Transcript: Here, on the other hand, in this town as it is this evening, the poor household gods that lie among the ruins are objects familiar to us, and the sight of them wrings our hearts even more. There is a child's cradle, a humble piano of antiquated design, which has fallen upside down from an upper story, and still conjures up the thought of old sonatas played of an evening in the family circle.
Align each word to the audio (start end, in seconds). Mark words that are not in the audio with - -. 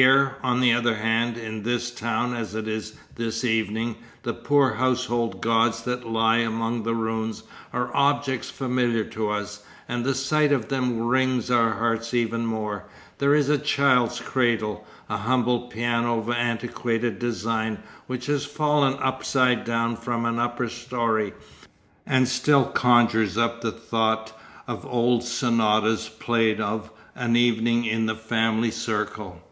Here, 0.00 0.36
on 0.40 0.60
the 0.60 0.72
other 0.72 0.94
hand, 0.94 1.36
in 1.36 1.64
this 1.64 1.90
town 1.90 2.32
as 2.32 2.54
it 2.54 2.68
is 2.68 2.92
this 3.16 3.42
evening, 3.42 3.96
the 4.22 4.32
poor 4.32 4.74
household 4.74 5.42
gods 5.42 5.82
that 5.82 6.06
lie 6.06 6.36
among 6.36 6.84
the 6.84 6.94
ruins 6.94 7.42
are 7.72 7.90
objects 7.92 8.48
familiar 8.48 9.02
to 9.06 9.30
us, 9.30 9.64
and 9.88 10.04
the 10.04 10.14
sight 10.14 10.52
of 10.52 10.68
them 10.68 11.00
wrings 11.00 11.50
our 11.50 11.72
hearts 11.72 12.14
even 12.14 12.46
more. 12.46 12.84
There 13.18 13.34
is 13.34 13.48
a 13.48 13.58
child's 13.58 14.20
cradle, 14.20 14.86
a 15.08 15.16
humble 15.16 15.62
piano 15.66 16.20
of 16.20 16.30
antiquated 16.30 17.18
design, 17.18 17.80
which 18.06 18.26
has 18.26 18.44
fallen 18.44 18.94
upside 19.02 19.64
down 19.64 19.96
from 19.96 20.24
an 20.24 20.38
upper 20.38 20.68
story, 20.68 21.32
and 22.06 22.28
still 22.28 22.66
conjures 22.66 23.36
up 23.36 23.60
the 23.60 23.72
thought 23.72 24.38
of 24.68 24.86
old 24.86 25.24
sonatas 25.24 26.08
played 26.08 26.60
of 26.60 26.92
an 27.16 27.34
evening 27.34 27.84
in 27.84 28.06
the 28.06 28.14
family 28.14 28.70
circle. 28.70 29.42